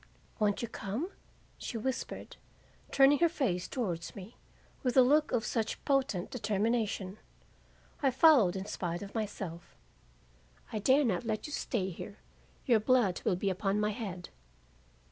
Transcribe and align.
"'Won't 0.39 0.63
you 0.63 0.67
come?' 0.67 1.11
she 1.59 1.77
whispered, 1.77 2.37
turning 2.89 3.19
her 3.19 3.29
face 3.29 3.67
towards 3.67 4.15
me 4.15 4.35
with 4.81 4.97
a 4.97 5.03
look 5.03 5.31
of 5.31 5.45
such 5.45 5.85
potent 5.85 6.31
determination, 6.31 7.19
I 8.01 8.09
followed 8.09 8.55
in 8.55 8.65
spite 8.65 9.03
of 9.03 9.13
myself 9.13 9.75
'I 10.73 10.79
dare 10.79 11.05
not 11.05 11.23
let 11.23 11.45
you 11.45 11.53
stay 11.53 11.91
here, 11.91 12.17
your 12.65 12.79
blood 12.79 13.21
will 13.23 13.35
be 13.35 13.51
upon 13.51 13.79
my 13.79 13.91
head. 13.91 14.29